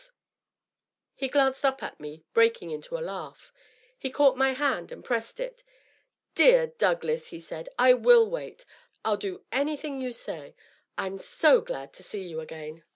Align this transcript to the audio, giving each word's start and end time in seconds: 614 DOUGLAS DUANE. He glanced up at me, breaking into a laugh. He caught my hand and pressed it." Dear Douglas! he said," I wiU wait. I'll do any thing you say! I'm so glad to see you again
614 1.19 1.27
DOUGLAS 1.27 1.29
DUANE. 1.29 1.29
He 1.29 1.31
glanced 1.31 1.63
up 1.63 1.83
at 1.83 1.99
me, 1.99 2.23
breaking 2.33 2.71
into 2.71 2.97
a 2.97 3.05
laugh. 3.05 3.53
He 3.99 4.09
caught 4.09 4.35
my 4.35 4.53
hand 4.53 4.91
and 4.91 5.03
pressed 5.05 5.39
it." 5.39 5.63
Dear 6.33 6.65
Douglas! 6.65 7.27
he 7.27 7.39
said," 7.39 7.69
I 7.87 7.93
wiU 7.93 8.27
wait. 8.27 8.65
I'll 9.05 9.17
do 9.17 9.45
any 9.51 9.77
thing 9.77 10.01
you 10.01 10.11
say! 10.11 10.55
I'm 10.97 11.19
so 11.19 11.61
glad 11.61 11.93
to 11.93 12.01
see 12.01 12.23
you 12.27 12.39
again 12.39 12.83